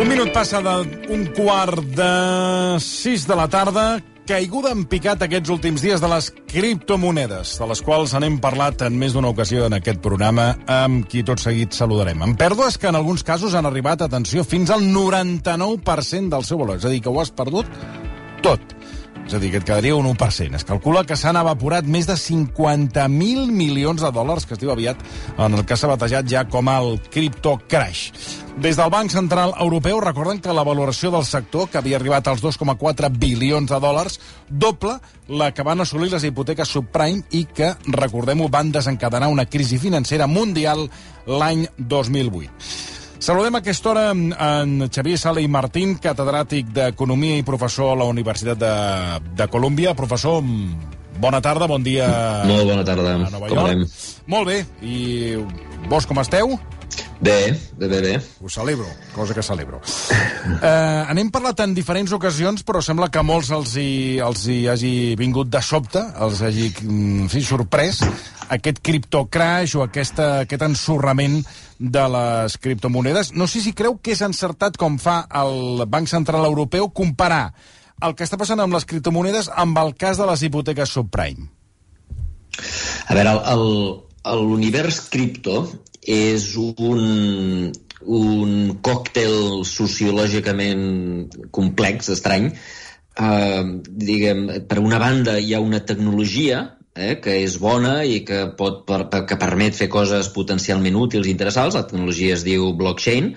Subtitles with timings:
[0.00, 2.12] Un minut passa d'un quart de
[2.80, 7.82] sis de la tarda, caiguda en picat aquests últims dies de les criptomonedes, de les
[7.84, 12.24] quals n'hem parlat en més d'una ocasió en aquest programa, amb qui tot seguit saludarem.
[12.24, 16.80] En pèrdues que en alguns casos han arribat, atenció, fins al 99% del seu valor.
[16.80, 17.68] És a dir, que ho has perdut
[18.40, 18.76] tot.
[19.26, 20.56] És a dir, que et quedaria un 1%.
[20.56, 25.04] Es calcula que s'han evaporat més de 50.000 milions de dòlars, que es diu aviat,
[25.36, 28.39] en el que s'ha batejat ja com el crypto crash.
[28.58, 32.42] Des del Banc Central Europeu recorden que la valoració del sector, que havia arribat als
[32.42, 34.98] 2,4 bilions de dòlars, doble
[35.28, 40.26] la que van assolir les hipoteques subprime i que, recordem-ho, van desencadenar una crisi financera
[40.26, 40.88] mundial
[41.26, 42.50] l'any 2008.
[43.20, 48.08] Saludem a aquesta hora en Xavier Sala i Martín, catedràtic d'Economia i professor a la
[48.08, 48.74] Universitat de,
[49.36, 49.92] de Colòmbia.
[49.94, 50.40] Professor,
[51.20, 52.08] bona tarda, bon dia.
[52.48, 53.84] Molt bona tarda, com anem?
[54.24, 55.36] Molt bé, i
[55.92, 56.56] vos com esteu?
[57.20, 58.12] Bé, bé, bé, bé.
[58.40, 59.80] Ho celebro, cosa que celebro.
[60.62, 64.92] eh, n'hem parlat en diferents ocasions, però sembla que molts els hi, els hi hagi
[65.20, 68.00] vingut de sobte, els hagi en fi, sorprès,
[68.48, 71.42] aquest criptocrash o aquesta, aquest ensorrament
[71.78, 73.34] de les criptomonedes.
[73.36, 77.52] No sé si creu que és encertat, com fa el Banc Central Europeu, comparar
[78.00, 81.50] el que està passant amb les criptomonedes amb el cas de les hipoteques subprime.
[83.08, 83.36] A veure,
[84.40, 85.62] l'univers cripto
[86.06, 87.70] és un,
[88.06, 90.84] un còctel sociològicament
[91.52, 92.50] complex, estrany.
[93.20, 96.62] Uh, diguem, per una banda hi ha una tecnologia
[96.94, 101.34] eh, que és bona i que, pot, per, que permet fer coses potencialment útils i
[101.34, 101.76] interessants.
[101.76, 103.34] La tecnologia es diu blockchain.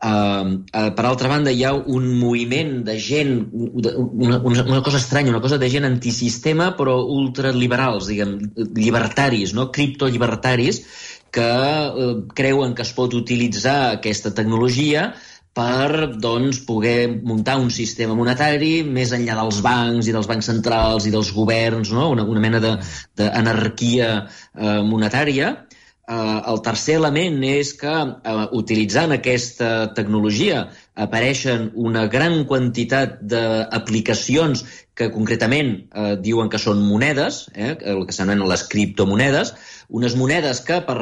[0.00, 4.96] Uh, uh, per altra banda, hi ha un moviment de gent, una, una, una cosa
[4.96, 8.38] estranya, una cosa de gent antisistema, però ultraliberals, diguem,
[8.78, 9.68] llibertaris, no?
[9.74, 10.80] criptollibertaris,
[11.34, 15.10] que uh, creuen que es pot utilitzar aquesta tecnologia
[15.54, 21.08] per doncs, poder muntar un sistema monetari més enllà dels bancs i dels bancs centrals
[21.08, 22.10] i dels governs, no?
[22.14, 25.50] una, una mena d'anarquia eh, monetària.
[26.10, 34.64] Eh, el tercer element és que, eh, utilitzant aquesta tecnologia, apareixen una gran quantitat d'aplicacions
[34.94, 39.54] que concretament eh, diuen que són monedes, eh, el que s'anomenen les criptomonedes,
[39.90, 41.00] unes monedes que, per,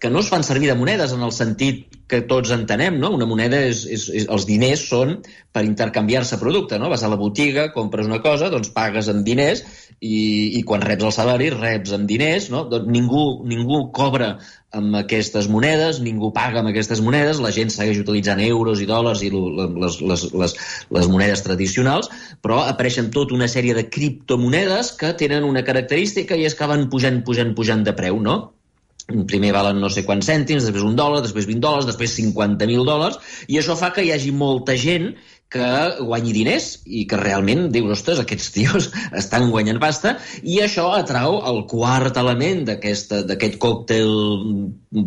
[0.00, 3.12] que no es fan servir de monedes en el sentit que tots entenem, no?
[3.16, 5.18] Una moneda és, és, és els diners són
[5.52, 6.90] per intercanviar-se producte, no?
[6.92, 9.62] Vas a la botiga, compres una cosa, doncs pagues en diners
[10.00, 12.64] i, i quan reps el salari reps en diners, no?
[12.72, 14.34] Doncs ningú, ningú cobra
[14.72, 19.20] amb aquestes monedes, ningú paga amb aquestes monedes, la gent segueix utilitzant euros i dòlars
[19.24, 20.54] i les, les, les,
[20.96, 22.08] les monedes tradicionals,
[22.44, 26.88] però apareixen tota una sèrie de criptomonedes que tenen una característica i és que van
[26.92, 28.40] pujant, pujant, pujant de preu, no?
[29.28, 33.18] primer valen no sé quants cèntims, després un dòlar, després 20 dòlars, després 50.000 dòlars,
[33.50, 35.10] i això fa que hi hagi molta gent
[35.52, 35.70] que
[36.00, 38.90] guanyi diners i que realment dius, ostres, aquests tios
[39.22, 44.16] estan guanyant pasta i això atrau el quart element d'aquest còctel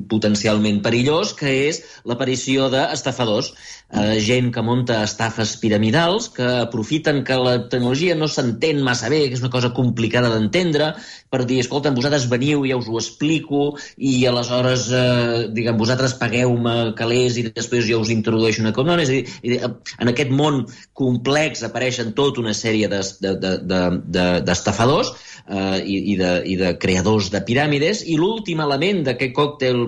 [0.09, 3.51] potencialment perillós, que és l'aparició d'estafadors,
[3.93, 9.27] eh, gent que munta estafes piramidals, que aprofiten que la tecnologia no s'entén massa bé,
[9.27, 10.93] que és una cosa complicada d'entendre,
[11.29, 16.93] per dir, escolta, vosaltres veniu, ja us ho explico, i aleshores, eh, diguem, vosaltres pagueu-me
[16.97, 18.73] calés i després jo us introdueixo una.
[18.85, 19.61] No, és a dir,
[19.99, 20.65] en aquest món
[20.95, 25.11] complex apareixen tota una sèrie d'estafadors
[25.47, 29.81] eh, i, i, de, i de creadors de piràmides i l'últim element d'aquest còctel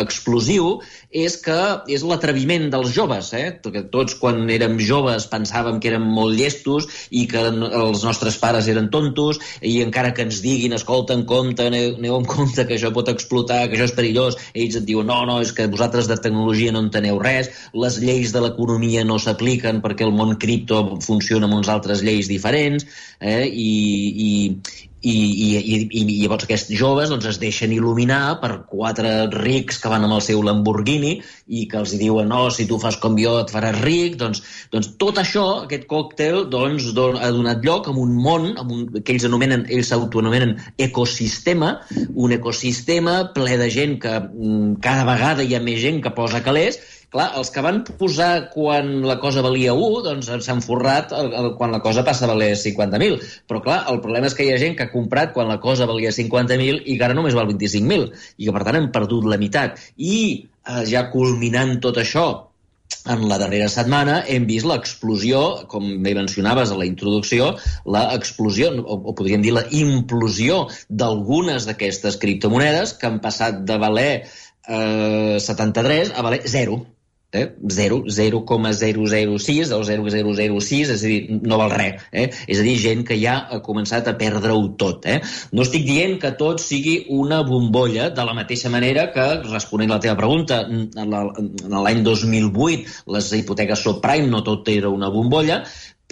[0.00, 0.78] explosiu
[1.14, 1.58] és que
[1.90, 3.32] és l'atreviment dels joves.
[3.36, 3.58] Eh?
[3.92, 8.90] Tots quan érem joves pensàvem que érem molt llestos i que els nostres pares eren
[8.92, 13.10] tontos i encara que ens diguin, escolta, en compte, aneu en compte que això pot
[13.12, 16.72] explotar, que això és perillós, ells et diuen no, no, és que vosaltres de tecnologia
[16.74, 21.60] no enteneu res, les lleis de l'economia no s'apliquen perquè el món cripto funciona amb
[21.60, 22.88] uns altres lleis diferents
[23.20, 23.46] eh?
[23.46, 23.70] I,
[24.26, 24.32] i,
[25.04, 29.90] i, i, i, i llavors aquests joves doncs, es deixen il·luminar per quatre rics que
[29.92, 33.36] van amb el seu Lamborghini i que els diuen, no, si tu fas com jo
[33.42, 34.40] et faràs ric, doncs,
[34.72, 38.86] doncs tot això, aquest còctel, doncs, don, ha donat lloc a un món, a un,
[38.96, 40.56] que ells anomenen, ells s'autoanomenen
[40.88, 41.74] ecosistema,
[42.14, 46.40] un ecosistema ple de gent que mm, cada vegada hi ha més gent que posa
[46.44, 46.80] calés,
[47.14, 51.50] Clar, els que van posar quan la cosa valia 1, doncs s'han forrat el, el,
[51.58, 53.20] quan la cosa passa a valer 50.000.
[53.46, 55.86] Però, clar, el problema és que hi ha gent que ha comprat quan la cosa
[55.86, 59.38] valia 50.000 i que ara només val 25.000, i que, per tant, han perdut la
[59.38, 59.78] meitat.
[59.94, 60.16] I,
[60.66, 62.24] eh, ja culminant tot això,
[63.14, 67.52] en la darrera setmana hem vist l'explosió, com bé mencionaves a la introducció,
[67.94, 74.10] l'explosió, o, o podríem dir la implosió d'algunes d'aquestes criptomonedes que han passat de valer
[74.66, 76.80] eh, 73 a valer 0
[77.34, 77.46] eh?
[77.76, 82.04] 0, 0,006 o 0,006, és a dir, no val res.
[82.12, 82.28] Eh?
[82.46, 85.08] És a dir, gent que ja ha començat a perdre-ho tot.
[85.10, 85.20] Eh?
[85.52, 90.00] No estic dient que tot sigui una bombolla, de la mateixa manera que, responent la
[90.02, 95.62] teva pregunta, en l'any 2008 les hipoteques subprime no tot era una bombolla,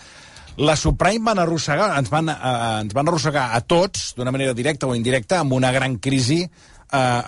[0.58, 4.88] la subprime van arrossegar, ens van, uh, ens van arrossegar a tots, d'una manera directa
[4.90, 6.50] o indirecta, amb una gran crisi uh,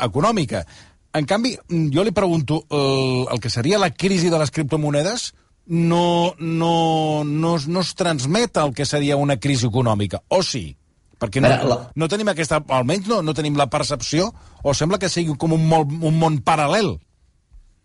[0.05, 0.65] econòmica.
[1.13, 1.55] En canvi,
[1.93, 5.33] jo li pregunto, el, el que seria la crisi de les criptomonedes
[5.69, 10.75] no, no, no, no es transmet el que seria una crisi econòmica, o sí?
[11.19, 11.49] Perquè no,
[11.99, 12.61] no tenim aquesta...
[12.73, 14.29] Almenys no, no tenim la percepció,
[14.63, 16.95] o sembla que sigui com un, món, un món paral·lel.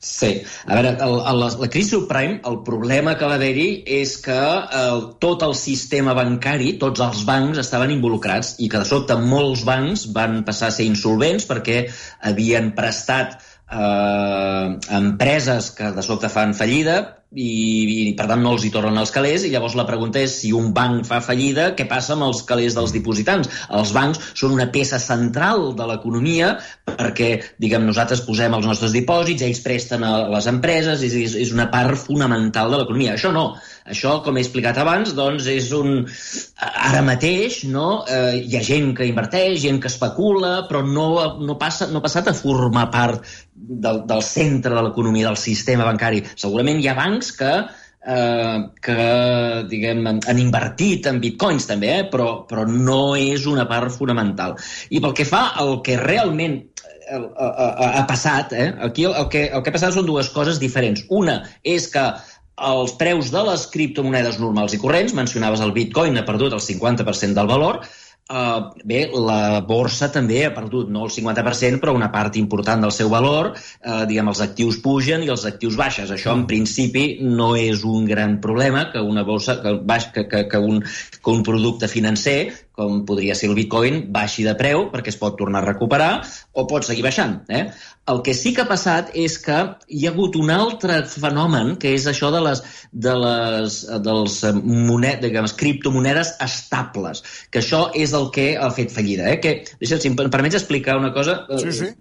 [0.05, 3.69] Sí, a veure, el, el, la crisi subprime, el problema que va haver-hi
[4.03, 4.37] és que
[4.81, 9.65] el, tot el sistema bancari, tots els bancs estaven involucrats i que de sobte molts
[9.65, 11.87] bancs van passar a ser insolvents perquè
[12.21, 14.67] havien prestat eh,
[15.01, 16.99] empreses que de sobte fan fallida
[17.35, 20.37] i, i per tant no els hi tornen els calés i llavors la pregunta és
[20.41, 23.51] si un banc fa fallida, què passa amb els calés dels dipositants?
[23.75, 26.55] Els bancs són una peça central de l'economia
[26.87, 31.67] perquè, diguem, nosaltres posem els nostres dipòsits, ells presten a les empreses, és, és una
[31.73, 33.17] part fonamental de l'economia.
[33.17, 33.47] Això no.
[33.85, 36.05] Això, com he explicat abans, doncs és un...
[36.65, 41.09] Ara mateix, no?, eh, hi ha gent que inverteix, gent que especula, però no,
[41.41, 43.27] no, passa, no ha passat a formar part
[43.69, 46.23] del, del centre de l'economia, del sistema bancari.
[46.35, 47.55] Segurament hi ha bancs que
[48.07, 48.99] eh, que
[49.71, 54.59] diguem, han invertit en bitcoins també, eh, però, però no és una part fonamental.
[54.91, 56.61] I pel que fa al que realment
[57.09, 60.31] ha, eh, ha passat, eh, aquí el, el, que, el que ha passat són dues
[60.35, 61.05] coses diferents.
[61.11, 62.07] Una és que
[62.55, 67.35] els preus de les criptomonedes normals i corrents, mencionaves el bitcoin, ha perdut el 50%
[67.35, 67.81] del valor,
[68.25, 72.93] Uh, bé, la borsa també ha perdut, no el 50%, però una part important del
[72.97, 73.51] seu valor.
[73.85, 76.09] Uh, diguem, els actius pugen i els actius baixes.
[76.15, 80.47] Això, en principi, no és un gran problema que una borsa, que, baix, que, que,
[80.49, 82.39] que, un, que un producte financer
[82.75, 86.09] com podria ser el bitcoin, baixi de preu perquè es pot tornar a recuperar
[86.53, 87.37] o pot seguir baixant.
[87.47, 87.69] Eh?
[88.11, 91.95] El que sí que ha passat és que hi ha hagut un altre fenomen, que
[91.95, 92.65] és això de les,
[93.07, 97.23] de les dels monet, diguem, criptomonedes estables,
[97.55, 99.31] que això és el que ha fet fallida.
[99.31, 99.39] Eh?
[99.45, 101.93] Que, deixa, si em permets explicar una cosa, sí, sí.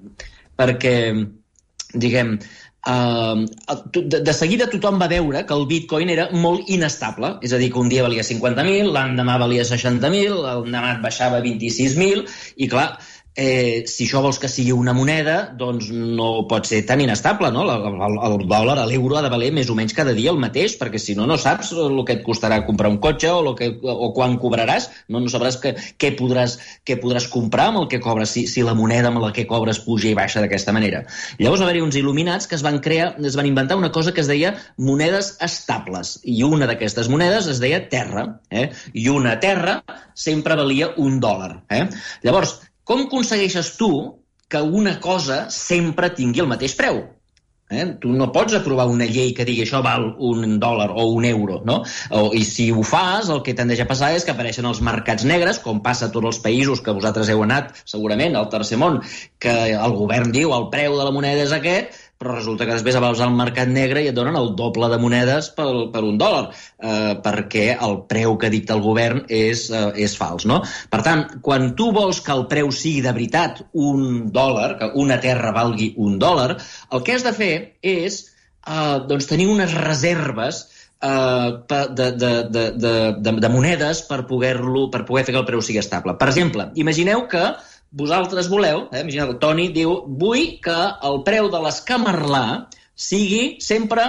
[0.59, 0.97] perquè,
[1.93, 2.39] diguem,
[2.83, 3.45] Uh,
[3.95, 7.69] de, de seguida tothom va veure que el bitcoin era molt inestable, és a dir,
[7.71, 12.25] que un dia valia 50.000, l'endemà valia 60.000, l'endemà baixava 26.000,
[12.59, 12.89] i clar,
[13.35, 17.63] eh, si això vols que sigui una moneda, doncs no pot ser tan inestable, no?
[17.65, 17.87] El,
[18.27, 21.15] el, dòlar, l'euro ha de valer més o menys cada dia el mateix, perquè si
[21.17, 24.89] no, no saps el que et costarà comprar un cotxe o, que, o quan cobraràs,
[25.09, 28.65] no, no sabràs que, què, podràs, què podràs comprar amb el que cobres, si, si
[28.65, 31.03] la moneda amb la que cobres puja i baixa d'aquesta manera.
[31.41, 34.21] Llavors va haver-hi uns il·luminats que es van crear, es van inventar una cosa que
[34.21, 38.69] es deia monedes estables, i una d'aquestes monedes es deia terra, eh?
[38.93, 39.79] i una terra
[40.13, 41.51] sempre valia un dòlar.
[41.73, 41.87] Eh?
[42.23, 43.91] Llavors, com aconsegueixes tu
[44.49, 47.03] que una cosa sempre tingui el mateix preu?
[47.73, 47.85] Eh?
[48.01, 51.61] Tu no pots aprovar una llei que digui això val un dòlar o un euro,
[51.65, 51.79] no?
[52.11, 55.25] O, I si ho fas, el que tendeix a passar és que apareixen els mercats
[55.25, 58.99] negres, com passa a tots els països que vosaltres heu anat, segurament, al tercer món,
[59.41, 62.97] que el govern diu el preu de la moneda és aquest, però resulta que després
[63.03, 66.43] vas al mercat negre i et donen el doble de monedes per, per un dòlar,
[66.79, 70.47] eh, perquè el preu que dicta el govern és, eh, és fals.
[70.49, 70.61] No?
[70.93, 75.19] Per tant, quan tu vols que el preu sigui de veritat un dòlar, que una
[75.23, 76.55] terra valgui un dòlar,
[76.91, 80.63] el que has de fer és eh, doncs tenir unes reserves
[81.03, 85.49] eh, de, de, de, de, de, de monedes per poder-lo per poder fer que el
[85.49, 86.15] preu sigui estable.
[86.19, 87.51] Per exemple, imagineu que
[87.93, 90.77] vosaltres voleu, eh, imagineu que Toni diu, vull que
[91.09, 92.45] el preu de l'escamarlà
[92.95, 94.07] sigui sempre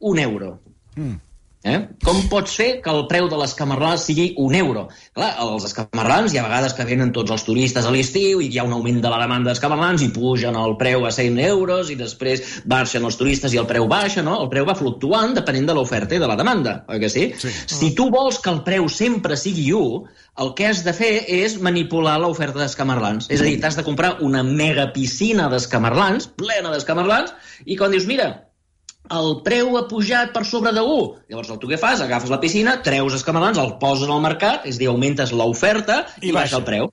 [0.00, 0.54] un euro.
[0.96, 1.18] Mm.
[1.60, 1.76] Eh?
[2.00, 4.86] Com pots fer que el preu de l'escamarlà sigui un euro?
[5.12, 8.60] Clar, els escamarlans hi ha vegades que venen tots els turistes a l'estiu i hi
[8.60, 11.98] ha un augment de la demanda d'escamarlans i pugen el preu a 100 euros i
[12.00, 14.38] després baixen els turistes i el preu baixa, no?
[14.40, 17.28] El preu va fluctuant depenent de l'oferta i de la demanda, oi que sí?
[17.36, 17.52] sí?
[17.76, 20.04] Si tu vols que el preu sempre sigui 1,
[20.40, 23.28] el que has de fer és manipular l'oferta d'escamarlans.
[23.28, 27.36] És a dir, t'has de comprar una mega piscina d'escamarlans, plena d'escamarlans,
[27.68, 28.32] i quan dius, mira,
[29.10, 31.26] el preu ha pujat per sobre de 1.
[31.32, 32.02] Llavors, el tu què fas?
[32.04, 36.30] Agafes la piscina, treus escamarlans, el poses al mercat, és a dir, augmentes l'oferta i,
[36.30, 36.90] I baixa el preu.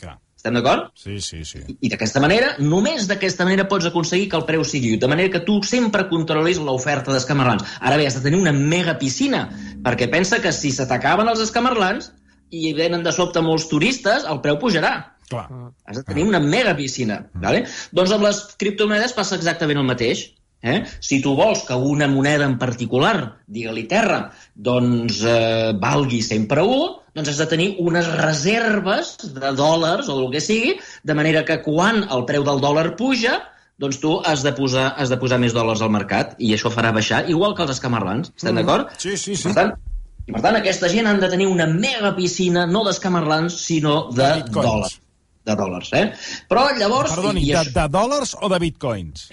[0.00, 0.16] Clar.
[0.38, 0.90] Estem d'acord?
[0.98, 1.62] Sí, sí, sí.
[1.62, 5.30] I, i d'aquesta manera, només d'aquesta manera pots aconseguir que el preu sigui de manera
[5.36, 7.78] que tu sempre controlis l'oferta d'escamarlans.
[7.80, 9.46] Ara bé, has de tenir una mega piscina,
[9.86, 12.10] perquè pensa que si se t'acaben els escamarlans
[12.52, 14.96] i venen de sobte molts turistes, el preu pujarà.
[15.30, 15.46] Clar.
[15.88, 17.22] Has de tenir una mega piscina.
[17.30, 17.42] Mm.
[17.46, 17.64] Vale?
[17.96, 20.26] Doncs amb les criptomonedes passa exactament el mateix.
[20.62, 20.84] Eh?
[21.02, 26.90] Si tu vols que una moneda en particular, digue-li terra, doncs eh, valgui sempre 1,
[27.18, 31.58] doncs has de tenir unes reserves de dòlars o el que sigui, de manera que
[31.64, 33.40] quan el preu del dòlar puja,
[33.82, 36.94] doncs tu has de posar, has de posar més dòlars al mercat i això farà
[36.94, 38.30] baixar, igual que els escamarlans.
[38.36, 38.62] Estem mm.
[38.62, 38.94] d'acord?
[39.02, 39.50] Sí, sí, sí.
[39.50, 39.74] Per tant,
[40.22, 44.28] i per tant, aquesta gent han de tenir una mega piscina, no d'escamarlans, sinó de,
[44.44, 44.98] de dòlars.
[45.42, 46.04] De dòlars, eh?
[46.46, 47.16] Però llavors...
[47.16, 49.26] Perdoni, i, i de, de dòlars o de bitcoins?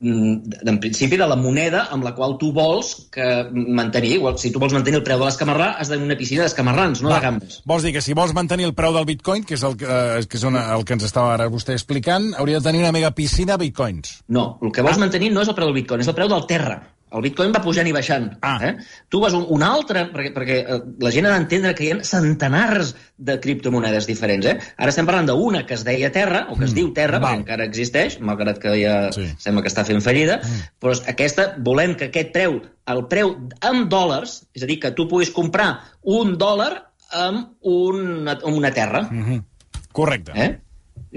[0.00, 4.48] Mm, en principi de la moneda amb la qual tu vols que mantenir, igual, si
[4.52, 7.18] tu vols mantenir el preu de l'escamarrà, has de tenir una piscina d'escamarrans, no Va.
[7.18, 7.58] de gambes.
[7.68, 10.40] Vols dir que si vols mantenir el preu del bitcoin, que és el, eh, que,
[10.40, 13.58] és una, el que ens estava ara vostè explicant, hauria de tenir una mega piscina
[13.58, 14.22] de bitcoins.
[14.32, 15.04] No, el que vols ah.
[15.04, 16.80] mantenir no és el preu del bitcoin, és el preu del terra.
[17.10, 18.28] El bitcoin va pujant i baixant.
[18.46, 18.56] Ah.
[18.68, 18.72] Eh?
[19.10, 21.98] Tu vas un, un altre, perquè, perquè eh, la gent ha d'entendre que hi ha
[22.06, 24.46] centenars de criptomonedes diferents.
[24.46, 24.56] Eh?
[24.78, 26.78] Ara estem parlant d'una que es deia Terra, o que es mm.
[26.78, 27.26] diu Terra, Val.
[27.26, 29.26] perquè encara existeix, malgrat que ja sí.
[29.42, 30.70] sembla que està fent fallida, mm.
[30.82, 32.60] però aquesta, volem que aquest preu,
[32.94, 33.34] el preu
[33.72, 35.72] en dòlars, és a dir, que tu puguis comprar
[36.06, 36.72] un dòlar
[37.10, 39.02] amb una, amb una terra.
[39.10, 39.46] Mm -hmm.
[39.92, 40.32] Correcte.
[40.34, 40.58] Eh?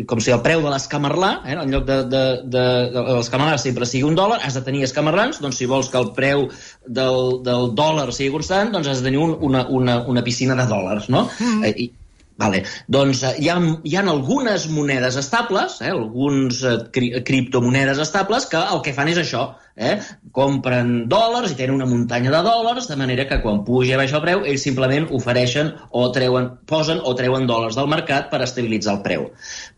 [0.10, 2.64] Com si el preu de l'escamarlà, eh, en lloc de, de, de,
[2.96, 6.10] de l'escamarlà sempre sigui un dòlar, has de tenir escamarlans, doncs si vols que el
[6.18, 6.48] preu
[6.88, 10.66] del, del dòlar sigui constant, doncs has de tenir un, una, una, una piscina de
[10.70, 11.28] dòlars, no?
[11.38, 11.70] Mm.
[11.70, 11.92] Eh, i,
[12.38, 12.64] Vale.
[12.90, 18.48] Doncs eh, hi, ha, hi ha algunes monedes estables, eh, alguns eh, cri criptomonedes estables,
[18.50, 19.44] que el que fan és això,
[19.78, 19.94] eh?
[20.34, 24.18] compren dòlars i tenen una muntanya de dòlars, de manera que quan puja i baixa
[24.18, 28.98] el preu, ells simplement ofereixen o treuen, posen o treuen dòlars del mercat per estabilitzar
[28.98, 29.30] el preu.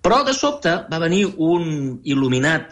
[0.06, 2.72] Però de sobte va venir un il·luminat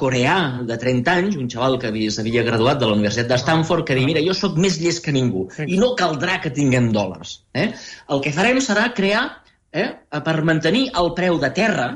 [0.00, 0.36] coreà
[0.66, 4.08] de 30 anys, un xaval que s'havia graduat de la Universitat de Stanford, que diu,
[4.08, 7.40] mira, jo sóc més llest que ningú i no caldrà que tinguem dòlars.
[7.54, 7.70] Eh?
[8.10, 9.24] El que farem serà crear,
[9.72, 11.90] eh, per mantenir el preu de terra,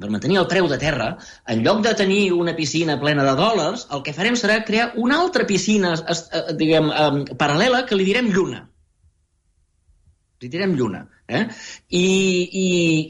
[0.00, 1.10] per mantenir el preu de terra,
[1.52, 5.20] en lloc de tenir una piscina plena de dòlars, el que farem serà crear una
[5.20, 8.66] altra piscina, eh, diguem, eh, paral·lela, que li direm lluna.
[10.40, 11.04] Li direm lluna.
[11.28, 11.44] Eh?
[11.92, 12.06] I,
[12.60, 12.68] i,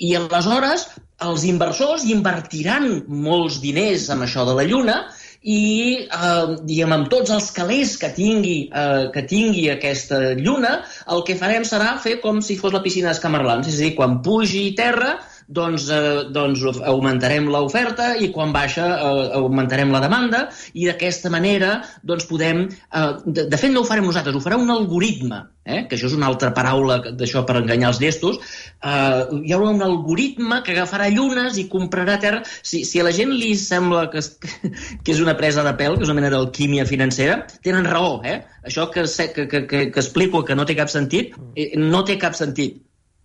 [0.09, 0.89] I aleshores
[1.25, 4.97] els inversors invertiran molts diners en això de la Lluna
[5.41, 5.61] i,
[6.05, 10.81] eh, diguem, amb tots els calés que tingui, eh, que tingui aquesta lluna,
[11.15, 14.21] el que farem serà fer com si fos la piscina d'Escamarlans, és a dir, quan
[14.27, 15.15] pugi terra,
[15.51, 21.81] doncs, eh, doncs augmentarem l'oferta i quan baixa eh, augmentarem la demanda i d'aquesta manera
[22.07, 22.67] doncs podem...
[22.71, 25.83] Eh, de, de fet, no ho farem nosaltres, ho farà un algoritme, eh?
[25.89, 28.39] que això és una altra paraula d'això per enganyar els llestos.
[28.79, 32.45] Eh, hi haurà un algoritme que agafarà llunes i comprarà terra...
[32.63, 34.37] Si, si a la gent li sembla que, és,
[35.05, 38.39] que és una presa de pèl, que és una mena d'alquímia financera, tenen raó, eh?
[38.67, 42.21] Això que, que, que, que, que explico que no té cap sentit, eh, no té
[42.21, 42.79] cap sentit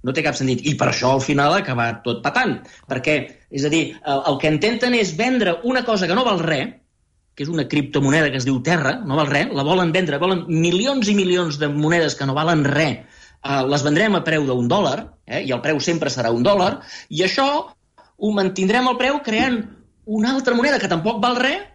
[0.05, 0.63] no té cap sentit.
[0.69, 2.59] I per això al final ha acabat tot patant.
[2.89, 3.17] Perquè,
[3.49, 6.75] és a dir, el, el que intenten és vendre una cosa que no val res,
[7.35, 10.45] que és una criptomoneda que es diu Terra, no val res, la volen vendre, volen
[10.47, 13.01] milions i milions de monedes que no valen res,
[13.43, 16.77] eh, les vendrem a preu d'un dòlar, eh, i el preu sempre serà un dòlar,
[17.09, 17.47] i això
[18.15, 19.59] ho mantindrem al preu creant
[20.05, 21.65] una altra moneda que tampoc val res,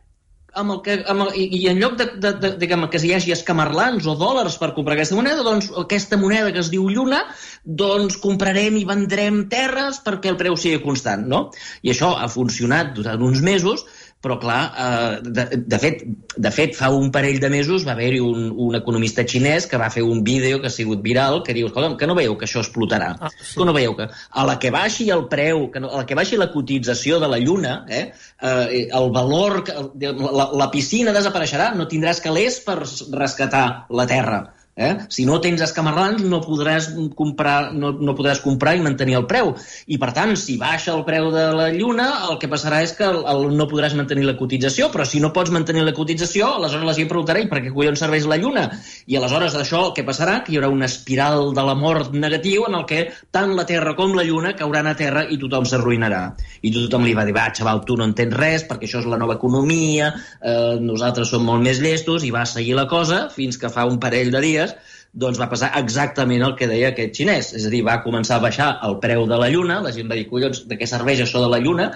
[0.58, 3.34] amb el que, amb el, i, en lloc de, de, de, de que hi hagi
[3.34, 7.22] escamarlans o dòlars per comprar aquesta moneda, doncs aquesta moneda que es diu lluna,
[7.64, 11.48] doncs comprarem i vendrem terres perquè el preu sigui constant, no?
[11.82, 13.86] I això ha funcionat durant uns mesos,
[14.20, 16.02] però clar, eh, de, de, fet,
[16.36, 19.88] de fet, fa un parell de mesos va haver-hi un, un economista xinès que va
[19.92, 22.60] fer un vídeo que ha sigut viral que diu, escolta, que no veieu que això
[22.60, 23.14] explotarà?
[23.16, 23.56] Ah, sí.
[23.56, 26.18] Que no veieu que a la que baixi el preu, que no, a la que
[26.18, 29.62] baixi la cotització de la Lluna, eh, eh, el valor,
[29.96, 34.42] la, la piscina desapareixerà, no tindràs calés per rescatar la Terra
[34.80, 34.94] Eh?
[35.12, 39.52] Si no tens escamarlans, no podràs, comprar, no, no podràs comprar i mantenir el preu.
[39.86, 43.04] I, per tant, si baixa el preu de la lluna, el que passarà és que
[43.04, 46.88] el, el, no podràs mantenir la cotització, però si no pots mantenir la cotització, aleshores
[46.88, 48.64] la gent preguntarà i per què collons serveix la lluna?
[49.04, 50.38] I aleshores d'això el que passarà?
[50.46, 53.02] Que hi haurà una espiral de la mort negatiu en el que
[53.36, 56.22] tant la Terra com la lluna cauran a terra i tothom s'arruïnarà.
[56.64, 59.20] I tothom li va dir, va, xaval, tu no entens res perquè això és la
[59.20, 60.10] nova economia,
[60.40, 64.00] eh, nosaltres som molt més llestos, i va seguir la cosa fins que fa un
[64.00, 64.69] parell de dies
[65.12, 67.50] doncs va passar exactament el que deia aquest xinès.
[67.58, 70.18] És a dir, va començar a baixar el preu de la Lluna, la gent va
[70.18, 71.88] dir, collons, de què serveix això de la Lluna?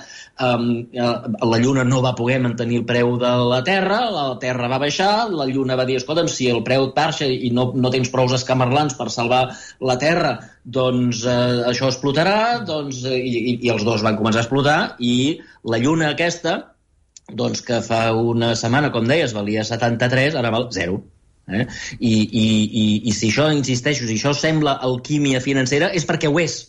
[0.42, 4.80] Um, la Lluna no va poder mantenir el preu de la Terra, la Terra va
[4.82, 8.26] baixar, la Lluna va dir, escolta'm, si el preu baixa i no, no tens prou
[8.34, 9.44] escamarlans per salvar
[9.78, 11.38] la Terra, doncs eh,
[11.70, 15.38] això explotarà, doncs, eh, i, i els dos van començar a explotar, i
[15.70, 16.58] la Lluna aquesta,
[17.30, 21.02] doncs que fa una setmana, com deies, valia 73, ara val 0.
[21.48, 21.66] Eh?
[21.98, 26.38] I, i, i, I si això, insisteixo, si això sembla alquímia financera, és perquè ho
[26.40, 26.60] és.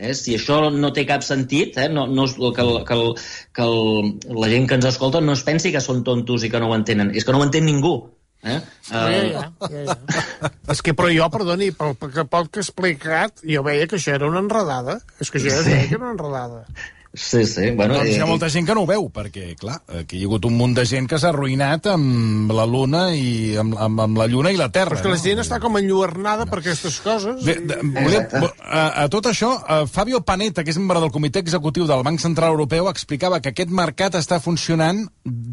[0.00, 0.14] Eh?
[0.16, 1.88] Si això no té cap sentit, eh?
[1.92, 3.12] no, no, que, el, que, el,
[3.56, 6.62] que el, la gent que ens escolta no es pensi que són tontos i que
[6.62, 7.12] no ho entenen.
[7.12, 7.98] És que no ho entén ningú.
[8.40, 8.56] Eh?
[8.56, 8.94] Uh...
[8.94, 10.50] Ja, ja, ja, ja.
[10.72, 14.16] és que, però jo, perdoni, pel, pel, pel que he explicat, jo veia que això
[14.16, 14.96] era una enredada.
[15.20, 15.74] És que jo ja sí.
[15.74, 16.64] veia que era una enredada.
[17.12, 17.70] Sí, sí.
[17.74, 20.28] Bueno, doncs hi ha molta gent que no ho veu, perquè, clar, aquí hi ha
[20.28, 24.20] hagut un munt de gent que s'ha arruïnat amb la Luna i amb, amb, amb
[24.20, 24.94] la Lluna i la Terra.
[24.94, 25.44] Però que la gent no?
[25.46, 27.42] està com enlluernada per aquestes coses.
[27.46, 28.22] Bé, de, volia,
[28.62, 32.22] a, a tot això, a Fabio Panetta, que és membre del comitè executiu del Banc
[32.22, 35.02] Central Europeu, explicava que aquest mercat està funcionant,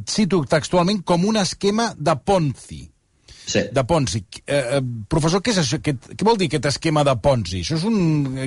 [0.05, 2.85] cito textualment, com un esquema de Ponzi
[3.47, 3.63] sí.
[3.71, 4.21] de Ponzi.
[4.45, 5.79] Eh, eh, professor, què és això?
[5.83, 7.63] Què, què vol dir aquest esquema de Ponzi?
[7.63, 7.99] Això és un...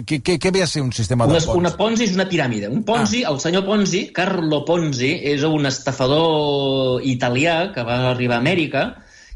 [0.06, 1.60] Què, què, què ve a ser un sistema de una, Ponzi?
[1.64, 2.70] Una Ponzi és una piràmide.
[2.70, 3.34] Un Ponzi, ah.
[3.34, 8.90] el senyor Ponzi, Carlo Ponzi, és un estafador italià que va arribar a Amèrica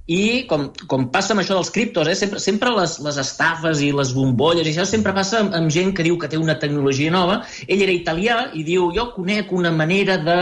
[0.05, 2.15] i com, com passa amb això dels criptos, eh?
[2.19, 5.95] sempre, sempre les, les estafes i les bombolles i això sempre passa amb, amb gent
[5.97, 7.39] que diu que té una tecnologia nova.
[7.65, 10.37] Ell era italià i diu, jo conec una manera de,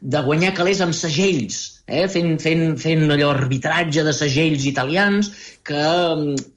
[0.00, 2.06] de guanyar calés amb segells, eh?
[2.12, 5.30] fent, fent, fent allò arbitratge de segells italians
[5.66, 5.84] que,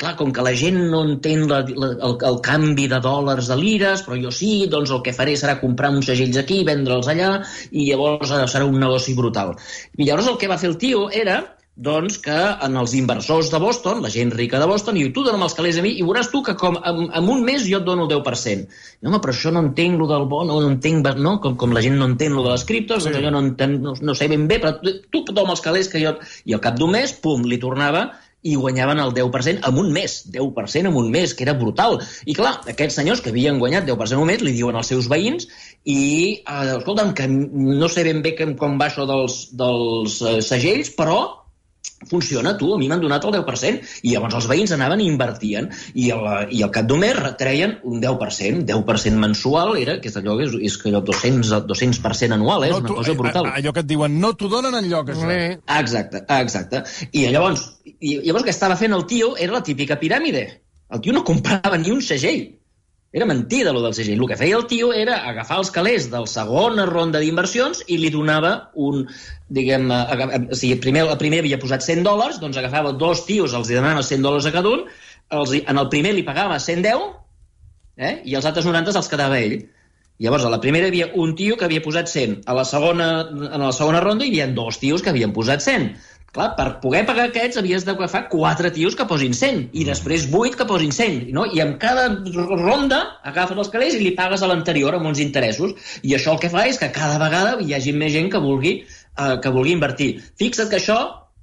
[0.02, 3.60] clar, com que la gent no entén la, la, el, el canvi de dòlars a
[3.60, 7.38] lires, però jo sí, doncs el que faré serà comprar uns segells aquí, vendre'ls allà,
[7.72, 9.56] i llavors serà un negoci brutal.
[9.98, 11.42] I llavors el que va fer el tio era
[11.80, 15.46] doncs que en els inversors de Boston, la gent rica de Boston, i tu dona'm
[15.46, 17.88] els calés a mi i veuràs tu que com en, en un mes jo et
[17.88, 18.80] dono el 10%.
[19.00, 21.38] No, home, però això no entenc lo del bo, no, no entenc, no?
[21.44, 23.14] Com, com la gent no entén lo de les criptos, sí.
[23.14, 25.88] doncs jo no, entenc, no, no sé ben bé, però tu, tu dona els calés
[25.92, 26.18] que jo...
[26.50, 28.10] I al cap d'un mes, pum, li tornava
[28.42, 31.98] i guanyaven el 10% en un mes, 10% en un mes, que era brutal.
[32.28, 35.10] I clar, aquests senyors que havien guanyat 10% en un mes li diuen als seus
[35.12, 35.48] veïns
[35.84, 36.00] i,
[36.44, 41.20] eh, escolta'm, que no sé ben bé com va això dels, dels eh, segells, però
[42.08, 45.70] funciona, tu, a mi m'han donat el 10%, i llavors els veïns anaven i invertien,
[45.94, 50.20] i, el, i al cap d'un mes retreien un 10%, 10% mensual, era, que és
[50.20, 52.72] allò que és, és que allò 200, 200% anual, eh?
[52.72, 53.52] és una cosa brutal.
[53.52, 55.28] Allò que et diuen, no t'ho donen enlloc, això.
[55.80, 56.84] Exacte, exacte.
[57.12, 57.66] I llavors,
[58.00, 60.48] i llavors que estava fent el tio era la típica piràmide.
[60.90, 62.59] El tio no comprava ni un segell.
[63.12, 64.20] Era mentida, lo del segell.
[64.22, 68.12] El que feia el tio era agafar els calés del segona ronda d'inversions i li
[68.14, 69.08] donava un,
[69.50, 73.72] diguem, o sigui, primer, el primer havia posat 100 dòlars, doncs agafava dos tios, els
[73.74, 74.86] donava 100 dòlars a cada un,
[75.40, 77.10] els, en el primer li pagava 110,
[77.98, 78.14] eh?
[78.30, 79.58] i els altres 90 els quedava ell.
[80.20, 82.42] Llavors, a la primera hi havia un tio que havia posat 100.
[82.46, 85.94] A la segona, en la segona ronda hi havia dos tios que havien posat 100.
[86.36, 90.54] Clar, per poder pagar aquests havies d'agafar quatre tios que posin 100 i després vuit
[90.58, 91.32] que posin 100.
[91.34, 91.48] No?
[91.50, 92.06] I amb cada
[92.62, 93.00] ronda
[93.32, 95.74] agafes els calés i li pagues a l'anterior amb uns interessos.
[96.06, 98.76] I això el que fa és que cada vegada hi hagi més gent que vulgui,
[98.84, 100.12] eh, que vulgui invertir.
[100.38, 101.00] Fixa't que això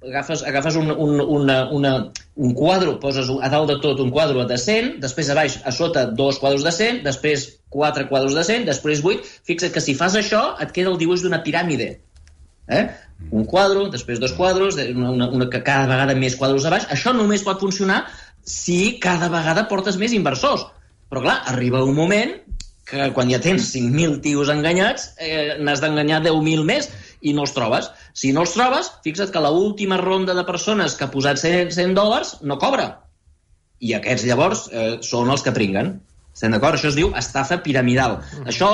[0.07, 1.93] agafes, agafes un, un, una, una,
[2.35, 5.75] un quadre, poses a dalt de tot un quadre de 100, després a baix, a
[5.75, 9.31] sota, dos quadres de 100, després quatre quadres de 100, després 8.
[9.51, 11.97] Fixa't que si fas això, et queda el dibuix d'una piràmide.
[12.67, 12.87] Eh?
[13.33, 16.87] Un quadre, després dos quadres, una, una, una, cada vegada més quadres a baix.
[16.93, 18.03] Això només pot funcionar
[18.47, 20.67] si cada vegada portes més inversors.
[21.07, 22.35] Però, clar, arriba un moment
[22.87, 26.87] que quan ja tens 5.000 tios enganyats, eh, n'has d'enganyar 10.000 més
[27.19, 27.89] i no els trobes.
[28.15, 31.97] Si no els trobes, fixa't que l'última ronda de persones que ha posat 100, 100
[31.97, 32.87] dòlars no cobra.
[33.83, 35.97] I aquests, llavors, eh, són els que pringuen.
[36.33, 36.77] Estem d'acord?
[36.77, 38.21] Això es diu estafa piramidal.
[38.21, 38.47] Mm.
[38.53, 38.71] Això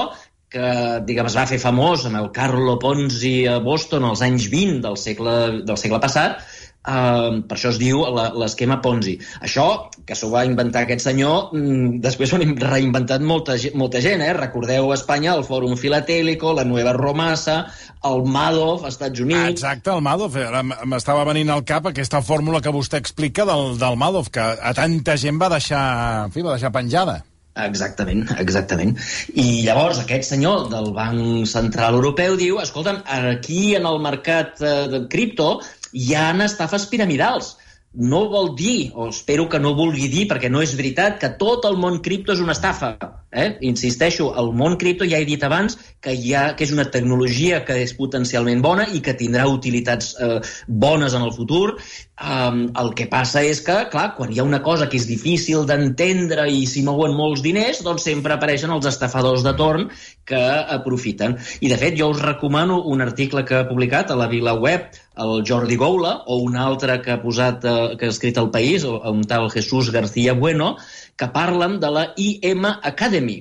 [0.53, 0.67] que
[1.07, 4.99] diguem, es va fer famós amb el Carlo Ponzi a Boston als anys 20 del
[5.01, 6.43] segle, del segle passat,
[6.83, 8.01] Uh, per això es diu
[8.35, 9.13] l'esquema Ponzi.
[9.39, 14.19] Això, que s'ho va inventar aquest senyor, mm, després ho han reinventat molta, molta gent,
[14.19, 14.33] eh?
[14.35, 17.71] Recordeu a Espanya el Fòrum Filatélico, la Nueva Romassa,
[18.03, 19.63] el Madoff, als Estats Units...
[19.63, 20.35] Exacte, el Madoff.
[20.83, 25.15] M'estava venint al cap aquesta fórmula que vostè explica del, del Madoff, que a tanta
[25.15, 25.85] gent va deixar,
[26.25, 27.21] en fi, va deixar penjada.
[27.61, 28.95] Exactament, exactament.
[29.37, 34.77] I llavors aquest senyor del Banc Central Europeu diu, escolta'm, aquí en el mercat eh,
[34.89, 35.59] de cripto
[35.93, 37.53] hi ha estafes piramidals
[37.93, 41.65] no vol dir, o espero que no vulgui dir, perquè no és veritat, que tot
[41.69, 42.95] el món cripto és una estafa.
[43.29, 43.59] Eh?
[43.69, 47.61] Insisteixo, el món cripto ja he dit abans que, hi ha, que és una tecnologia
[47.65, 51.77] que és potencialment bona i que tindrà utilitats eh, bones en el futur.
[52.21, 55.63] Um, el que passa és que, clar, quan hi ha una cosa que és difícil
[55.65, 59.87] d'entendre i s'hi mouen molts diners, doncs sempre apareixen els estafadors de torn
[60.29, 60.41] que
[60.75, 61.39] aprofiten.
[61.59, 64.93] I, de fet, jo us recomano un article que ha publicat a la Vila Web
[65.25, 68.85] el Jordi Goula, o un altre que ha posat, eh, que ha escrit el País,
[68.85, 70.77] un tal Jesús García Bueno,
[71.17, 73.39] que parlen de la IM Academy,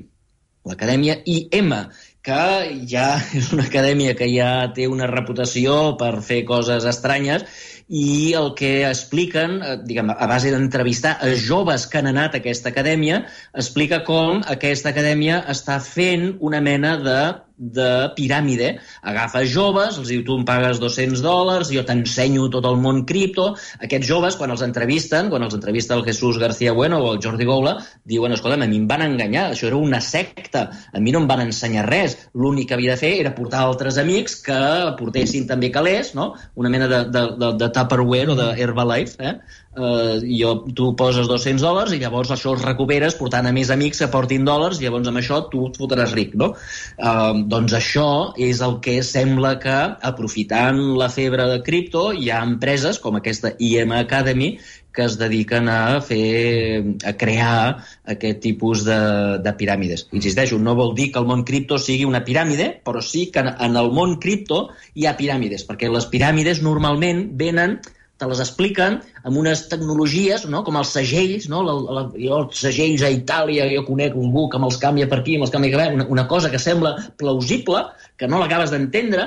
[0.64, 1.74] l'acadèmia IM,
[2.22, 2.42] que
[2.88, 3.06] ja
[3.38, 7.44] és una acadèmia que ja té una reputació per fer coses estranyes
[7.88, 12.42] i el que expliquen, eh, diguem, a base d'entrevistar a joves que han anat a
[12.42, 17.18] aquesta acadèmia, explica com aquesta acadèmia està fent una mena de
[17.62, 18.76] de piràmide.
[19.06, 23.52] Agafa joves, els diu, tu em pagues 200 dòlars, jo t'ensenyo tot el món cripto.
[23.78, 27.46] Aquests joves, quan els entrevisten, quan els entrevista el Jesús García Bueno o el Jordi
[27.46, 31.22] Goula, diuen, escolta, a mi em van enganyar, això era una secta, a mi no
[31.22, 34.58] em van ensenyar res, l'únic que havia de fer era portar altres amics que
[34.98, 36.32] portessin també calés, no?
[36.56, 39.40] una mena de, de, de, de Tupperware o de Herbalife, eh?
[39.76, 44.02] Eh, jo, tu poses 200 dòlars i llavors això els recuperes portant a més amics
[44.02, 46.52] que portin dòlars i llavors amb això tu et fotràs ric, no?
[46.98, 49.78] Eh, doncs això és el que sembla que,
[50.12, 54.56] aprofitant la febre de cripto, hi ha empreses com aquesta IM Academy
[54.92, 58.98] que es dediquen a fer a crear aquest tipus de,
[59.40, 60.04] de piràmides.
[60.12, 63.80] Insisteixo, no vol dir que el món cripto sigui una piràmide, però sí que en
[63.80, 67.78] el món cripto hi ha piràmides, perquè les piràmides normalment venen
[68.22, 70.62] te les expliquen amb unes tecnologies, no?
[70.66, 71.64] com els segells, no?
[71.66, 75.38] La, la, jo els segells a Itàlia, jo conec algú que me'ls canvia per aquí,
[75.40, 79.26] me'ls canvia per una, una cosa que sembla plausible, que no l'acabes d'entendre,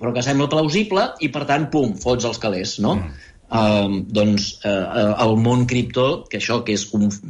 [0.00, 2.96] però que sembla plausible, i per tant, pum, fots els calés, no?
[3.00, 3.26] Mm.
[3.50, 6.84] Uh, doncs uh, el món cripto, que això que, és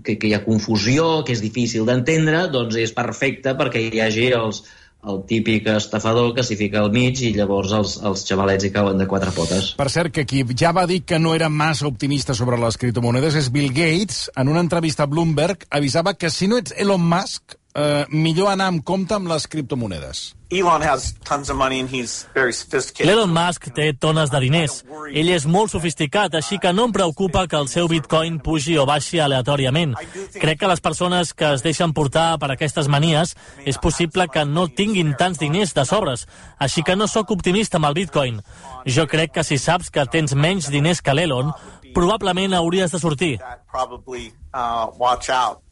[0.05, 4.29] que, que hi ha confusió, que és difícil d'entendre, doncs és perfecte perquè hi hagi
[4.37, 4.61] els,
[5.09, 9.01] el típic estafador que s'hi fica al mig i llavors els, els xavalets hi cauen
[9.01, 9.73] de quatre potes.
[9.79, 13.39] Per cert, que qui ja va dir que no era massa optimista sobre les criptomonedes
[13.41, 14.29] és Bill Gates.
[14.37, 18.69] En una entrevista a Bloomberg avisava que si no ets Elon Musk, eh, millor anar
[18.71, 20.31] amb compte amb les criptomonedes.
[20.51, 23.07] Elon has tons of money and he's very sophisticated.
[23.07, 24.81] L'Elon Musk té tones de diners.
[25.15, 28.87] Ell és molt sofisticat, així que no em preocupa que el seu bitcoin pugi o
[28.89, 29.95] baixi aleatòriament.
[30.35, 34.67] Crec que les persones que es deixen portar per aquestes manies és possible que no
[34.67, 36.27] tinguin tants diners de sobres,
[36.59, 38.43] així que no sóc optimista amb el bitcoin.
[38.87, 41.55] Jo crec que si saps que tens menys diners que l'Elon,
[41.95, 43.35] probablement hauries de sortir.
[43.71, 45.63] Probably, uh, watch out.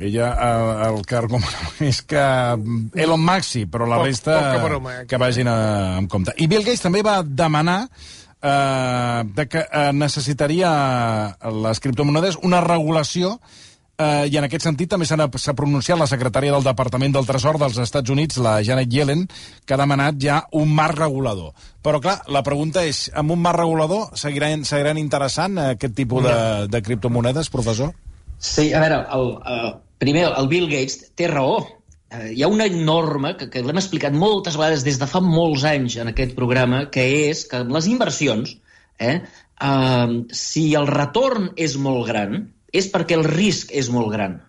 [0.00, 2.24] Ella eh, el que argumenta és que
[3.04, 5.06] Elon Musk sí, però la resta poc, broma, eh?
[5.10, 5.58] que vagin a,
[6.00, 6.34] amb compte.
[6.38, 10.72] I Bill Gates també va demanar eh, de que eh, necessitaria
[11.64, 13.38] les criptomonedes una regulació
[13.98, 17.78] eh, i en aquest sentit també s'ha pronunciat la secretària del Departament del Tresor dels
[17.82, 19.26] Estats Units, la Janet Yellen,
[19.64, 21.54] que ha demanat ja un marc regulador.
[21.84, 26.36] Però, clar, la pregunta és, amb un marc regulador seguiran, seguiran interessant aquest tipus de,
[26.72, 27.94] de criptomonedes, professor?
[28.44, 31.64] Sí, a veure, el, uh, primer, el Bill Gates té raó.
[32.14, 35.64] eh, hi ha una norma que, que l'hem explicat moltes vegades des de fa molts
[35.66, 38.56] anys en aquest programa, que és que les inversions,
[38.98, 39.20] eh,
[39.70, 44.40] eh, si el retorn és molt gran, és perquè el risc és molt gran.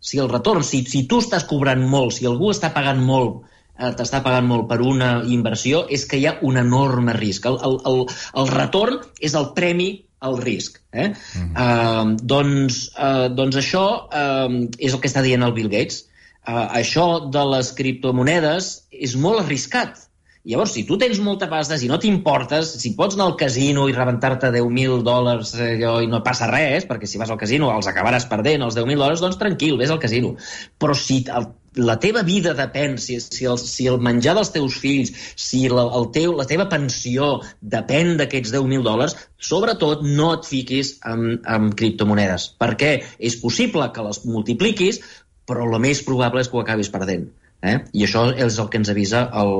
[0.00, 3.42] Si el retorn, si, si tu estàs cobrant molt, si algú està pagant molt,
[3.78, 7.48] eh, t'està pagant molt per una inversió, és que hi ha un enorme risc.
[7.50, 8.04] El, el, el,
[8.42, 9.90] el retorn és el premi
[10.24, 10.80] al risc.
[10.92, 11.08] Eh?
[11.12, 11.52] Mm.
[11.54, 16.04] Uh, doncs, uh, doncs això uh, és el que està dient el Bill Gates.
[16.48, 20.08] Uh, això de les criptomonedes és molt arriscat.
[20.48, 23.92] Llavors, si tu tens molta pasta, si no t'importes, si pots anar al casino i
[23.92, 28.24] rebentar-te 10.000 dòlars eh, i no passa res, perquè si vas al casino els acabaràs
[28.30, 30.36] perdent, els 10.000 dòlars, doncs tranquil, vés al casino.
[30.80, 34.76] Però si el, la teva vida depèn, si, si, el, si el menjar dels teus
[34.82, 40.48] fills, si la, el teu, la teva pensió depèn d'aquests 10.000 dòlars, sobretot no et
[40.48, 45.00] fiquis en, en criptomonedes, perquè és possible que les multipliquis,
[45.48, 47.28] però el més probable és que ho acabis perdent.
[47.62, 47.76] Eh?
[47.98, 49.54] I això és el que ens avisa el,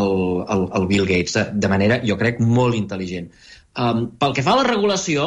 [0.00, 0.12] el,
[0.54, 3.32] el, el Bill Gates, de manera, jo crec, molt intel·ligent.
[3.74, 5.26] Um, pel que fa a la regulació,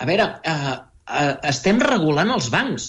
[0.00, 2.88] a veure, uh, uh, estem regulant els bancs.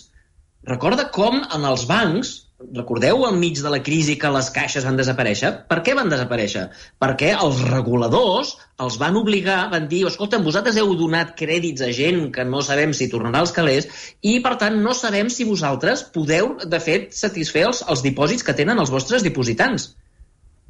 [0.69, 2.33] Recorda com en els bancs
[2.75, 5.51] recordeu enmig de la crisi que les caixes van desaparèixer?
[5.69, 6.67] Per què van desaparèixer?
[7.01, 8.53] Perquè els reguladors
[8.85, 12.95] els van obligar, van dir, escolta, vosaltres heu donat crèdits a gent que no sabem
[12.97, 13.89] si tornarà als calés
[14.21, 18.57] i, per tant, no sabem si vosaltres podeu, de fet, satisfer els, els dipòsits que
[18.57, 19.91] tenen els vostres dipositants.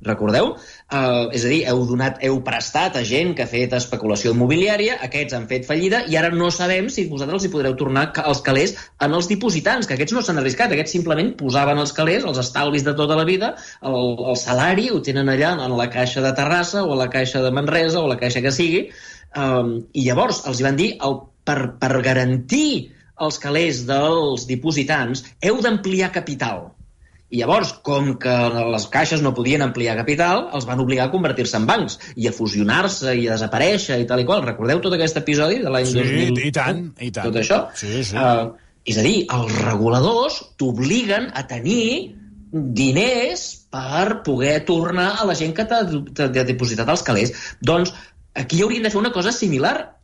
[0.01, 0.55] Recordeu?
[0.89, 4.97] Uh, és a dir, heu, donat, heu prestat a gent que ha fet especulació immobiliària,
[5.05, 8.73] aquests han fet fallida i ara no sabem si vosaltres hi podreu tornar els calés
[9.05, 12.87] en els dipositants, que aquests no s'han arriscat, aquests simplement posaven els calés, els estalvis
[12.87, 13.53] de tota la vida,
[13.85, 17.45] el, el salari ho tenen allà en la caixa de Terrassa o a la caixa
[17.45, 18.87] de Manresa o a la caixa que sigui,
[19.37, 25.27] um, i llavors els hi van dir, el, per, per garantir els calés dels dipositants,
[25.45, 26.71] heu d'ampliar capital
[27.31, 28.33] i llavors, com que
[28.73, 32.33] les caixes no podien ampliar capital, els van obligar a convertir-se en bancs i a
[32.35, 34.43] fusionar-se i a desaparèixer i tal i qual.
[34.43, 36.41] Recordeu tot aquest episodi de l'any sí, 2000?
[36.49, 37.29] i tant, i tant.
[37.29, 37.61] Tot això?
[37.79, 38.17] Sí, sí.
[38.19, 38.51] Uh,
[38.83, 42.17] és a dir, els reguladors t'obliguen a tenir
[42.51, 47.31] diners per poder tornar a la gent que t'ha depositat els calés.
[47.63, 47.93] Doncs
[48.35, 50.00] aquí haurien de fer una cosa similar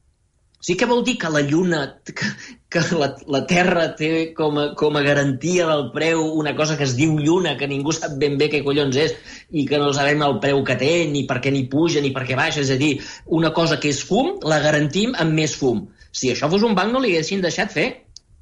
[0.59, 2.29] Sí que vol dir que la Lluna, que,
[2.73, 6.87] que la, la Terra té com a, com a garantia del preu una cosa que
[6.87, 9.13] es diu Lluna, que ningú sap ben bé què collons és,
[9.53, 12.25] i que no sabem el preu que té, ni per què ni puja, ni per
[12.25, 12.63] què baixa.
[12.65, 12.95] És a dir,
[13.39, 15.85] una cosa que és fum, la garantim amb més fum.
[16.11, 17.87] Si això fos un banc, no li haguessin deixat fer.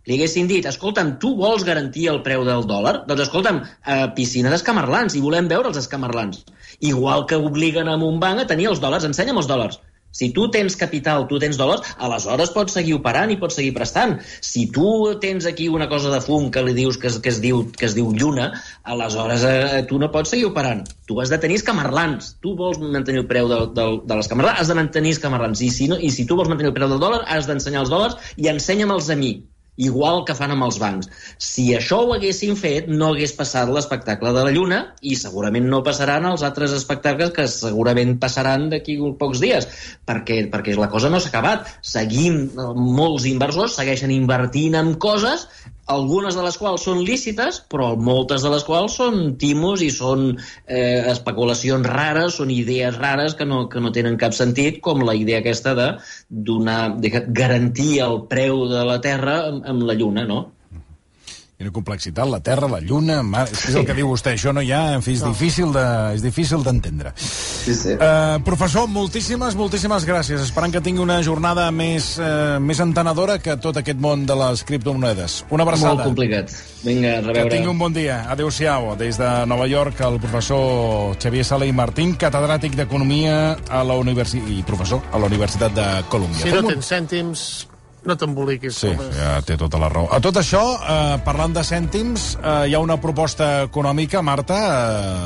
[0.05, 3.01] Li haguessin dit, escolta'm, tu vols garantir el preu del dòlar?
[3.09, 3.59] Doncs escolta'm,
[3.91, 6.45] a piscina d'escamarlans, i volem veure els escamarlans.
[6.79, 9.81] Igual que obliguen a un banc a tenir els dòlars, ensenya'm els dòlars.
[10.15, 14.15] Si tu tens capital, tu tens dòlars, aleshores pots seguir operant i pots seguir prestant.
[14.39, 14.87] Si tu
[15.21, 17.89] tens aquí una cosa de fum que li dius que es, que es, diu, que
[17.89, 18.51] es diu lluna,
[18.95, 20.85] aleshores eh, tu no pots seguir operant.
[21.09, 22.35] Tu has de tenir escamarlans.
[22.43, 25.65] Tu vols mantenir el preu de, de, de l'escamarlans, has de mantenir escamarlans.
[25.65, 27.91] I si, no, I si tu vols mantenir el preu del dòlar, has d'ensenyar els
[27.91, 29.35] dòlars i ensenya'm-els a mi
[29.77, 31.09] igual que fan amb els bancs.
[31.41, 35.83] Si això ho haguessin fet, no hagués passat l'espectacle de la Lluna i segurament no
[35.85, 39.67] passaran els altres espectacles que segurament passaran d'aquí pocs dies,
[40.07, 41.71] perquè, perquè la cosa no s'ha acabat.
[41.81, 45.47] Seguim, molts inversors segueixen invertint en coses
[45.85, 50.31] algunes de les quals són lícites, però moltes de les quals són timos i són
[50.33, 55.15] eh, especulacions rares, són idees rares que no, que no tenen cap sentit, com la
[55.15, 55.91] idea aquesta de,
[56.29, 60.41] donar, de garantir el preu de la Terra amb, amb la Lluna, no?
[61.55, 63.21] Quina complexitat, la Terra, la Lluna...
[63.23, 63.45] Mar...
[63.47, 64.97] És, és el que diu vostè, això no hi ha...
[64.97, 65.29] En fi, és no.
[65.31, 65.83] difícil de,
[66.17, 67.13] és difícil d'entendre.
[67.15, 67.93] Sí, sí.
[67.95, 70.41] Uh, professor, moltíssimes, moltíssimes gràcies.
[70.43, 74.65] Esperant que tingui una jornada més, uh, més entenedora que tot aquest món de les
[74.67, 75.37] criptomonedes.
[75.55, 75.93] Una abraçada.
[75.93, 76.51] Molt complicat.
[76.83, 77.45] Vinga, a reveure.
[77.47, 78.17] Que tingui un bon dia.
[78.35, 78.89] Adéu-siau.
[78.99, 83.37] Des de Nova York, el professor Xavier Sala i Martín, catedràtic d'Economia
[83.71, 86.43] a la universitat i professor a la Universitat de Colúmbia.
[86.43, 87.45] Si no tens cèntims,
[88.05, 88.75] no t'emboliquis.
[88.75, 90.07] Sí, ja té tota la raó.
[90.13, 94.57] A tot això, eh, parlant de cèntims, eh, hi ha una proposta econòmica, Marta,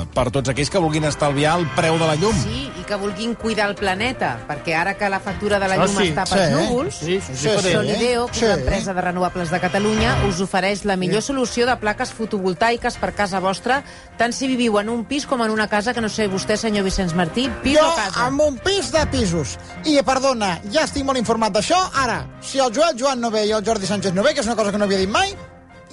[0.03, 2.35] eh, per tots aquells que vulguin estalviar el preu de la llum.
[2.43, 5.95] Sí, i que vulguin cuidar el planeta, perquè ara que la factura de la llum
[5.97, 6.09] Ah, sí.
[6.13, 6.55] està pels Sí.
[6.55, 7.71] núvols, Sí, sí, sí, sí.
[7.71, 8.45] Solideo, que és Sí.
[8.45, 13.39] l'empresa de renovables de Catalunya, us ofereix la millor solució de plaques fotovoltaiques per casa
[13.39, 13.83] vostra,
[14.17, 16.83] tant si viviu en un pis com en una casa, que no sé vostè, senyor
[16.85, 18.25] Vicenç Martí, pis jo o casa?
[18.25, 19.57] amb un pis de pisos.
[19.85, 21.77] I, perdona, ja estic molt informat d'això.
[21.93, 24.47] Ara, si el Joel Joan no ve i el Jordi Sánchez no ve, que és
[24.49, 25.33] una cosa que no havia dit mai,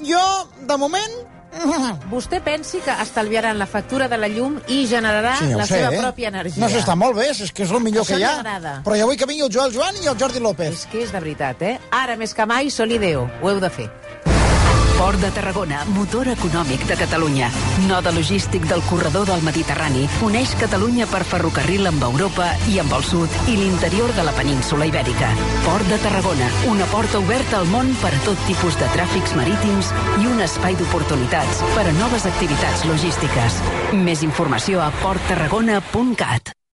[0.02, 0.22] jo,
[0.68, 1.16] de moment...
[2.12, 5.78] Vostè pensi que estalviaran la factura de la llum i generarà Sí, ja la sé,
[5.78, 6.00] seva eh?
[6.02, 6.60] pròpia energia.
[6.60, 8.80] No, això està molt bé, és que és el millor Això que hi ha.
[8.84, 10.74] Però ja vull que vingui el Joel Joan i el Jordi López.
[10.82, 11.78] És que és de veritat, eh?
[11.96, 13.24] Ara més que mai, Solideo.
[13.40, 13.88] Ho heu de fer.
[14.96, 17.50] Port de Tarragona, motor econòmic de Catalunya.
[17.85, 20.06] Node logístic del corredor del Mediterrani.
[20.24, 24.88] Uneix Catalunya per ferrocarril amb Europa i amb el sud i l'interior de la península
[24.88, 25.28] Ibèrica.
[25.66, 29.92] Port de Tarragona, una porta oberta al món per a tot tipus de tràfics marítims
[30.16, 33.61] i un espai d'oportunitats per a noves activitats logístiques.
[33.92, 36.56] Més informació a porttarragona.cat.